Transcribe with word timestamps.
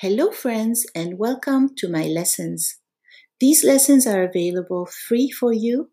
Hello, 0.00 0.30
friends, 0.30 0.86
and 0.94 1.18
welcome 1.18 1.74
to 1.74 1.88
my 1.88 2.04
lessons. 2.04 2.78
These 3.40 3.64
lessons 3.64 4.06
are 4.06 4.22
available 4.22 4.86
free 4.86 5.28
for 5.28 5.52
you. 5.52 5.90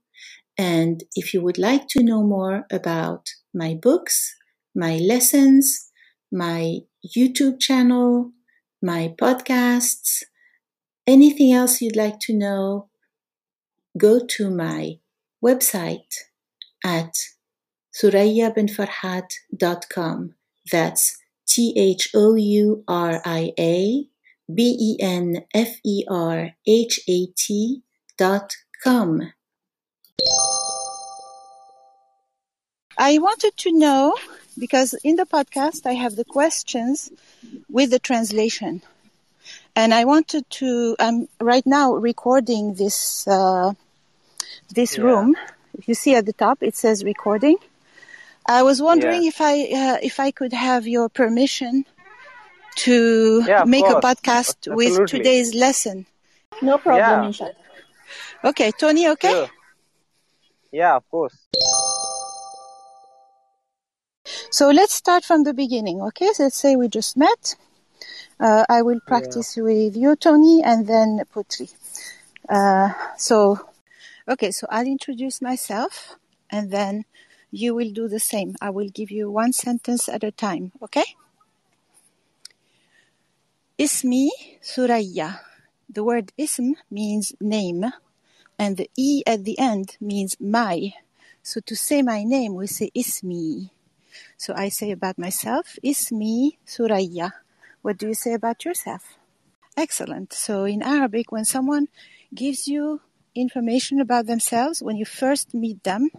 And 0.59 1.03
if 1.15 1.33
you 1.33 1.41
would 1.41 1.57
like 1.57 1.87
to 1.87 2.03
know 2.03 2.21
more 2.21 2.67
about 2.71 3.29
my 3.51 3.73
books, 3.73 4.35
my 4.75 4.97
lessons, 4.97 5.89
my 6.31 6.81
YouTube 7.17 7.59
channel, 7.59 8.31
my 8.79 9.15
podcasts, 9.19 10.21
anything 11.07 11.51
else 11.51 11.81
you'd 11.81 11.95
like 11.95 12.19
to 12.27 12.37
know, 12.37 12.89
go 13.97 14.19
to 14.23 14.51
my 14.51 14.99
website 15.43 16.13
at 16.83 17.15
thouriabenferhat.com. 17.99 20.35
That's 20.71 21.17
T 21.47 21.73
H 21.77 22.09
O 22.13 22.35
U 22.35 22.83
R 22.87 23.21
I 23.25 23.53
A 23.59 24.07
B 24.53 24.77
E 24.79 24.97
N 25.01 25.43
F 25.53 25.79
E 25.83 26.03
R 26.09 26.51
H 26.67 26.99
A 27.07 27.27
T 27.37 27.81
dot 28.17 28.55
com. 28.83 29.33
I 32.97 33.17
wanted 33.17 33.57
to 33.57 33.71
know 33.71 34.15
because 34.57 34.93
in 35.03 35.17
the 35.17 35.25
podcast 35.25 35.85
I 35.85 35.93
have 35.93 36.15
the 36.15 36.25
questions 36.25 37.11
with 37.69 37.91
the 37.91 37.99
translation. 37.99 38.81
And 39.75 39.93
I 39.93 40.05
wanted 40.05 40.49
to, 40.51 40.95
I'm 40.99 41.27
right 41.41 41.65
now 41.65 41.93
recording 41.93 42.75
this, 42.75 43.27
uh, 43.27 43.73
this 44.73 44.97
Yeah. 44.97 45.03
room. 45.03 45.35
If 45.77 45.87
you 45.89 45.93
see 45.93 46.15
at 46.15 46.25
the 46.25 46.33
top, 46.33 46.63
it 46.63 46.75
says 46.75 47.03
recording. 47.03 47.57
I 48.47 48.61
was 48.63 48.81
wondering 48.81 49.23
Yeah. 49.23 49.27
if 49.27 49.41
I, 49.41 49.53
uh, 49.63 49.97
if 50.01 50.19
I 50.19 50.31
could 50.31 50.53
have 50.53 50.87
your 50.87 51.09
permission 51.09 51.85
to 52.77 53.43
Yeah, 53.47 53.61
of 53.63 53.69
make 53.69 53.89
a 53.89 53.95
course. 53.95 54.03
podcast 54.03 54.73
with 54.73 55.05
today's 55.05 55.53
lesson. 55.55 56.05
No 56.61 56.77
problem, 56.77 57.21
Yeah. 57.21 57.25
inshallah. 57.25 57.53
Okay, 58.43 58.71
Toni, 58.71 59.07
okay? 59.09 59.29
Sure. 59.29 59.49
Yeah, 60.71 60.95
of 60.95 61.09
course. 61.09 61.35
So 64.51 64.69
let's 64.69 64.93
start 64.93 65.23
from 65.23 65.43
the 65.43 65.53
beginning, 65.53 66.01
okay? 66.01 66.29
So 66.33 66.43
let's 66.43 66.57
say 66.57 66.75
we 66.75 66.87
just 66.87 67.17
met. 67.17 67.55
Uh, 68.39 68.65
I 68.69 68.81
will 68.81 68.99
practice 68.99 69.55
with 69.57 69.95
you, 69.95 70.15
Toni, 70.15 70.61
and 70.63 70.87
then 70.87 71.21
Putri. 71.33 71.73
Uh, 72.49 72.89
so, 73.17 73.59
okay, 74.27 74.51
so 74.51 74.67
I'll 74.69 74.85
introduce 74.87 75.41
myself, 75.41 76.17
and 76.51 76.71
then 76.71 77.05
you 77.55 77.73
will 77.73 77.91
do 77.91 78.07
the 78.07 78.19
same. 78.19 78.55
I 78.61 78.69
will 78.69 78.89
give 78.89 79.09
you 79.09 79.31
one 79.31 79.53
sentence 79.53 80.09
at 80.09 80.23
a 80.23 80.31
time, 80.31 80.73
okay? 80.83 81.15
Ismi 83.79 84.27
Suraya. 84.61 85.39
The 85.89 86.03
word 86.03 86.33
ism 86.37 86.75
means 86.91 87.33
name, 87.39 87.85
and 88.59 88.75
the 88.75 88.89
e 88.97 89.23
at 89.25 89.45
the 89.45 89.57
end 89.57 89.95
means 90.01 90.35
my. 90.39 90.93
So 91.43 91.61
to 91.61 91.75
say 91.75 92.01
my 92.01 92.23
name, 92.23 92.55
we 92.55 92.67
say 92.67 92.91
ismi. 92.95 93.69
So 94.37 94.53
I 94.55 94.69
say 94.69 94.91
about 94.91 95.17
myself, 95.17 95.77
Ismi 95.83 96.57
Suraya. 96.67 97.31
What 97.81 97.97
do 97.97 98.07
you 98.07 98.15
say 98.15 98.33
about 98.33 98.65
yourself? 98.65 99.15
Excellent. 99.77 100.33
So 100.33 100.65
in 100.65 100.81
Arabic, 100.81 101.31
when 101.31 101.45
someone 101.45 101.87
gives 102.33 102.67
you 102.67 103.01
information 103.35 104.01
about 104.01 104.25
themselves, 104.25 104.81
when 104.81 104.97
you 104.97 105.05
first 105.05 105.53
meet 105.53 105.83
them, 105.83 106.09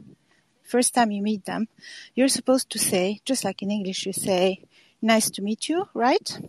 first 0.67 0.95
time 0.95 1.11
you 1.11 1.23
meet 1.23 1.45
them, 1.45 1.69
you're 2.15 2.29
supposed 2.29 2.71
to 2.71 2.79
say, 2.79 3.21
just 3.25 3.45
like 3.45 3.63
in 3.63 3.71
English, 3.71 4.07
you 4.07 4.13
say, 4.13 4.63
nice 5.01 5.31
to 5.31 5.43
meet 5.43 5.69
you, 5.69 5.89
right? 5.95 6.41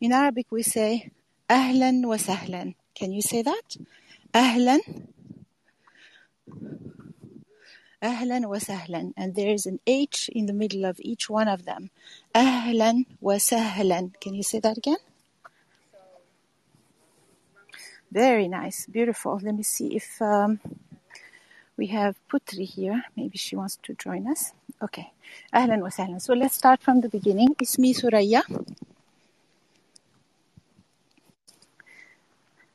In 0.00 0.12
Arabic, 0.12 0.46
we 0.50 0.62
say, 0.62 1.10
Ahlan 1.48 2.06
wa 2.06 2.16
sahlan. 2.16 2.74
Can 2.94 3.12
you 3.12 3.22
say 3.22 3.42
that? 3.42 3.76
Ahlan 4.32 4.80
Ahlan 8.04 8.46
wa 8.46 8.56
sahlan. 8.56 9.14
And 9.16 9.34
there 9.34 9.50
is 9.50 9.64
an 9.64 9.80
H 9.86 10.28
in 10.32 10.44
the 10.46 10.52
middle 10.52 10.84
of 10.84 11.00
each 11.00 11.30
one 11.30 11.48
of 11.48 11.64
them. 11.64 11.90
Ahlan 12.34 13.06
wa 13.20 13.34
sahlan. 13.34 14.12
Can 14.20 14.34
you 14.34 14.42
say 14.42 14.60
that 14.60 14.76
again? 14.76 14.98
Very 18.12 18.46
nice. 18.46 18.86
Beautiful. 18.86 19.40
Let 19.42 19.54
me 19.54 19.62
see 19.62 19.96
if 19.96 20.20
um, 20.20 20.60
we 21.77 21.87
have 21.87 22.15
Putri 22.29 22.65
here. 22.65 23.03
Maybe 23.15 23.37
she 23.37 23.55
wants 23.55 23.77
to 23.83 23.93
join 23.93 24.27
us. 24.27 24.53
Okay. 24.81 25.11
Ahlan 25.53 25.81
wa 25.81 25.89
sahlan. 25.89 26.21
So 26.21 26.33
let's 26.33 26.55
start 26.55 26.81
from 26.81 27.01
the 27.01 27.09
beginning. 27.09 27.55
Ismi 27.55 27.95
Suraya. 27.95 28.41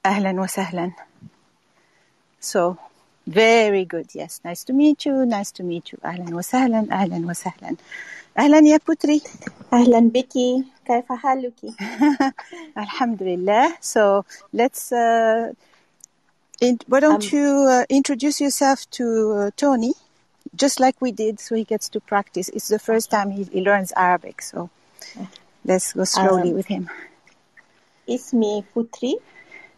Ahlan 0.04 0.36
wa 0.36 0.46
sahlan. 0.46 0.94
So, 2.40 2.78
very 3.26 3.84
good. 3.84 4.08
Yes. 4.14 4.40
Nice 4.44 4.64
to 4.64 4.72
meet 4.72 5.04
you. 5.06 5.26
Nice 5.26 5.50
to 5.52 5.62
meet 5.62 5.92
you. 5.92 5.98
Ahlan 6.04 6.30
wa 6.32 6.40
sahlan. 6.40 6.88
Ahlan 6.88 7.24
wa 7.24 7.32
sahlan. 7.32 7.78
Ahlan 8.36 8.66
ya 8.66 8.78
Putri. 8.78 9.20
أهلا 9.72 10.10
بك 10.10 10.32
كيف 10.86 11.12
حالك؟ 11.12 11.60
Alhamdulillah. 12.76 13.76
So 13.80 14.24
let's. 14.52 14.92
Uh, 14.92 15.52
and 16.61 16.83
why 16.87 16.99
don't 16.99 17.23
um, 17.23 17.39
you 17.39 17.67
uh, 17.69 17.85
introduce 17.89 18.41
yourself 18.41 18.89
to 18.91 19.31
uh, 19.31 19.51
Toni, 19.55 19.93
just 20.55 20.79
like 20.79 21.01
we 21.01 21.11
did, 21.11 21.39
so 21.39 21.55
he 21.55 21.63
gets 21.63 21.89
to 21.89 21.99
practice. 21.99 22.49
It's 22.49 22.67
the 22.67 22.79
first 22.79 23.09
time 23.09 23.31
he, 23.31 23.43
he 23.43 23.61
learns 23.61 23.93
Arabic, 23.95 24.41
so 24.41 24.69
let's 25.63 25.93
go 25.93 26.03
slowly 26.03 26.49
um, 26.49 26.55
with 26.55 26.67
him. 26.67 26.89
Ismi 28.07 28.65
Putri. 28.75 29.15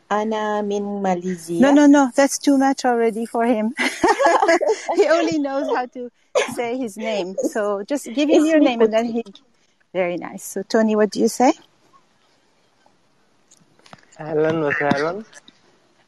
Anna 0.09 0.62
min 0.62 1.02
Malaysia. 1.02 1.53
No, 1.53 1.72
no, 1.72 1.86
no. 1.86 2.12
That's 2.14 2.38
too 2.38 2.58
much 2.58 2.84
already 2.84 3.25
for 3.25 3.46
him. 3.46 3.74
he 4.96 5.08
only 5.08 5.40
knows 5.40 5.74
how 5.74 5.86
to 5.86 6.12
say 6.53 6.78
his 6.78 6.98
name. 6.98 7.36
So 7.38 7.84
just 7.84 8.12
give 8.13 8.30
him 8.30 8.46
your 8.46 8.59
name 8.59 8.81
and 8.81 8.92
then 8.92 9.06
he. 9.06 9.24
Very 9.94 10.18
nice. 10.18 10.44
So, 10.44 10.63
Toni, 10.63 10.98
what 10.98 11.12
do 11.12 11.22
you 11.22 11.30
say? 11.30 11.53
Alan 14.19 14.59
was 14.59 14.75
Alan 14.81 15.25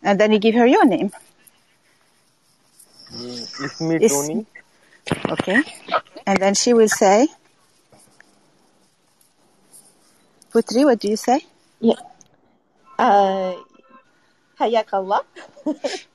and 0.03 0.19
then 0.19 0.31
you 0.31 0.40
give 0.40 0.56
her 0.56 0.66
your 0.66 0.86
name. 0.86 1.12
Mm, 3.12 3.64
it's 3.64 3.81
me, 3.81 3.96
it's, 3.96 4.14
Toni. 4.14 4.46
Okay. 5.30 5.62
And 6.25 6.40
then 6.40 6.56
she 6.56 6.74
will 6.74 6.90
say, 6.90 7.28
Putri, 10.52 10.86
what 10.86 11.00
do 11.00 11.08
you 11.08 11.18
say? 11.18 11.41
Yeah. 11.80 11.96
Uh, 12.97 13.56
Hayakallah. 14.59 15.22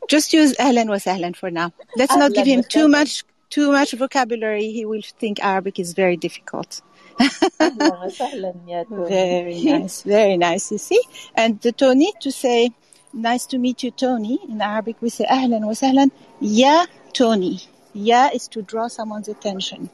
Just 0.08 0.32
use 0.32 0.54
Ahlan 0.56 0.88
was 0.88 1.04
Sahlan 1.04 1.36
for 1.36 1.50
now. 1.50 1.72
Let's 1.96 2.16
not 2.16 2.32
give 2.32 2.46
him 2.46 2.62
too 2.62 2.88
much 2.88 3.24
too 3.50 3.72
much 3.72 3.92
vocabulary. 3.92 4.70
He 4.70 4.84
will 4.84 5.02
think 5.02 5.42
Arabic 5.42 5.78
is 5.78 5.92
very 5.92 6.16
difficult. 6.16 6.80
very 7.58 9.62
nice, 9.64 10.02
very 10.02 10.36
nice. 10.36 10.70
You 10.70 10.78
see, 10.78 11.02
and 11.34 11.60
the 11.60 11.72
Toni 11.72 12.12
to 12.20 12.30
say 12.30 12.70
"Nice 13.12 13.46
to 13.46 13.58
meet 13.58 13.82
you, 13.82 13.90
Toni." 13.90 14.38
In 14.48 14.60
Arabic, 14.60 14.96
we 15.00 15.08
say 15.08 15.24
"Ahlan 15.24 15.66
wa 15.66 15.72
sahlan." 15.72 16.10
Ya 16.40 16.86
Toni. 17.12 17.60
Ya 17.94 18.28
is 18.32 18.48
to 18.48 18.62
draw 18.62 18.88
someone's 18.88 19.28
attention. 19.28 19.90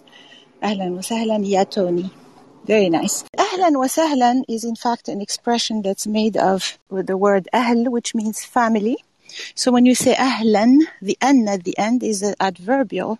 Ahlan 0.62 0.94
wa 0.96 1.02
sahlan, 1.02 1.48
ya 1.48 1.64
Toni. 1.64 2.10
Very 2.64 2.88
nice. 2.88 3.24
Ahlan 3.36 3.76
wa 3.76 3.86
sahlan 3.86 4.44
is 4.48 4.64
in 4.64 4.76
fact 4.76 5.08
an 5.08 5.20
expression 5.20 5.82
that's 5.82 6.06
made 6.06 6.36
of 6.36 6.78
the 6.90 7.16
word 7.16 7.48
ahl, 7.52 7.90
which 7.90 8.14
means 8.14 8.44
family. 8.44 8.96
So 9.54 9.72
when 9.72 9.84
you 9.84 9.94
say 9.94 10.14
ahlan, 10.14 10.80
the 11.02 11.18
an 11.20 11.48
at 11.48 11.64
the 11.64 11.76
end 11.76 12.02
is 12.02 12.22
an 12.22 12.34
adverbial. 12.40 13.18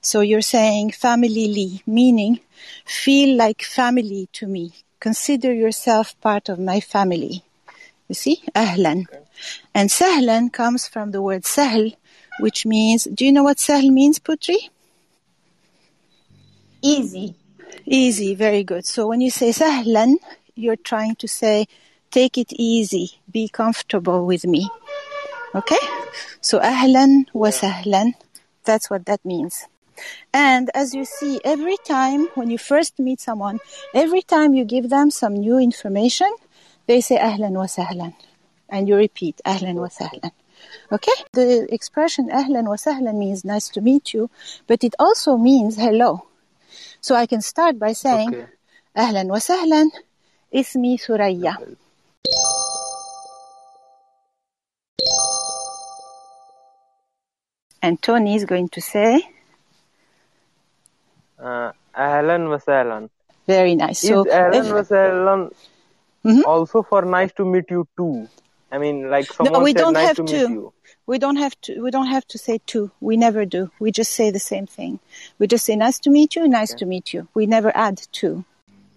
So 0.00 0.20
you're 0.20 0.42
saying 0.42 0.92
family, 0.92 1.82
meaning 1.86 2.40
feel 2.84 3.36
like 3.36 3.62
family 3.62 4.28
to 4.34 4.46
me. 4.46 4.72
Consider 5.00 5.52
yourself 5.52 6.14
part 6.20 6.48
of 6.48 6.58
my 6.58 6.80
family. 6.80 7.42
You 8.08 8.14
see? 8.14 8.42
Ahlan. 8.54 9.06
And 9.74 9.90
sahlan 9.90 10.52
comes 10.52 10.86
from 10.86 11.10
the 11.10 11.20
word 11.20 11.44
sahl, 11.44 11.90
which 12.40 12.64
means, 12.66 13.04
do 13.04 13.24
you 13.24 13.32
know 13.32 13.42
what 13.42 13.58
sahl 13.58 13.90
means, 13.90 14.18
Putri? 14.18 14.70
easy 16.82 17.34
Easy, 17.84 18.34
very 18.34 18.64
good. 18.64 18.84
So 18.84 19.06
when 19.06 19.20
you 19.20 19.30
say 19.30 19.50
sahlan, 19.50 20.16
you're 20.54 20.76
trying 20.76 21.14
to 21.16 21.28
say, 21.28 21.66
take 22.10 22.36
it 22.38 22.52
easy, 22.52 23.20
be 23.30 23.48
comfortable 23.48 24.26
with 24.26 24.44
me. 24.44 24.68
Okay? 25.54 25.78
So 26.40 26.58
ahlan 26.58 27.26
wa 27.32 27.48
sahlan, 27.48 28.14
that's 28.64 28.90
what 28.90 29.06
that 29.06 29.24
means. 29.24 29.66
And 30.32 30.70
as 30.74 30.94
you 30.94 31.04
see, 31.04 31.40
every 31.44 31.76
time 31.86 32.26
when 32.34 32.50
you 32.50 32.58
first 32.58 32.98
meet 32.98 33.20
someone, 33.20 33.60
every 33.94 34.22
time 34.22 34.54
you 34.54 34.64
give 34.64 34.90
them 34.90 35.10
some 35.10 35.34
new 35.34 35.58
information, 35.58 36.30
they 36.86 37.00
say 37.00 37.18
ahlan 37.18 37.52
wa 37.52 37.66
sahlan. 37.66 38.14
And 38.68 38.88
you 38.88 38.96
repeat 38.96 39.40
ahlan 39.44 39.74
wa 39.74 39.88
sahlan. 39.88 40.32
Okay? 40.90 41.12
The 41.32 41.72
expression 41.72 42.28
ahlan 42.30 42.64
wa 42.64 42.76
sahlan 42.76 43.18
means 43.18 43.44
nice 43.44 43.68
to 43.70 43.80
meet 43.80 44.14
you, 44.14 44.30
but 44.66 44.82
it 44.84 44.94
also 44.98 45.36
means 45.36 45.76
hello. 45.76 46.26
So 47.00 47.14
I 47.14 47.26
can 47.26 47.42
start 47.42 47.78
by 47.78 47.92
saying 47.92 48.34
okay. 48.34 48.46
ahlan 48.96 49.28
wa 49.28 49.38
sahlan, 49.38 49.90
ismi 50.52 50.98
Suraya. 50.98 51.56
And 57.82 58.02
Toni 58.02 58.34
is 58.34 58.44
going 58.44 58.68
to 58.70 58.80
say 58.80 59.22
uh, 61.38 61.72
ahlan 61.94 62.48
wa 62.48 62.58
sahlan. 62.58 63.10
Very 63.46 63.74
nice. 63.76 64.00
So, 64.00 64.24
ahlan 64.24 64.74
wa 64.74 64.82
sahlan 64.82 65.50
Mm-hmm. 66.26 66.44
Also 66.46 66.82
for 66.82 67.02
nice 67.02 67.32
to 67.34 67.44
meet 67.44 67.70
you 67.70 67.86
too. 67.96 68.28
I 68.72 68.78
mean, 68.78 69.08
like 69.08 69.26
someone 69.26 69.52
no, 69.52 69.60
we 69.60 69.72
said, 69.72 69.78
don't 69.78 69.92
nice 69.92 70.06
have 70.08 70.16
to, 70.16 70.24
to. 70.24 70.48
Meet 70.48 70.54
you. 70.54 70.72
We 71.06 71.18
don't 71.18 71.36
have 71.36 71.60
to. 71.62 71.80
We 71.80 71.90
don't 71.92 72.08
have 72.08 72.26
to 72.26 72.38
say 72.38 72.58
too. 72.66 72.90
We 73.00 73.16
never 73.16 73.44
do. 73.44 73.70
We 73.78 73.92
just 73.92 74.12
say 74.12 74.30
the 74.30 74.40
same 74.40 74.66
thing. 74.66 74.98
We 75.38 75.46
just 75.46 75.64
say 75.64 75.76
nice 75.76 76.00
to 76.00 76.10
meet 76.10 76.34
you. 76.34 76.48
Nice 76.48 76.74
to 76.74 76.86
meet 76.86 77.14
you. 77.14 77.28
We 77.34 77.46
never 77.46 77.70
add 77.76 77.98
to. 78.20 78.44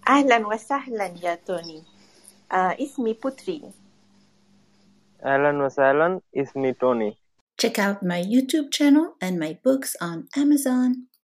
أهلا 0.07 0.47
وسهلا 0.47 1.21
ya 1.21 1.35
Toni. 1.45 1.83
Uh, 2.49 2.73
putri. 3.21 3.71
Ahlan 5.23 5.61
أهلا 5.61 5.65
وسهلا. 5.65 6.21
اسمي 6.35 7.15
Check 7.57 7.77
out 7.77 8.01
my 8.01 8.23
YouTube 8.23 8.71
channel 8.71 9.15
and 9.21 9.37
my 9.37 9.59
books 9.63 9.95
on 10.01 10.29
Amazon. 10.35 11.08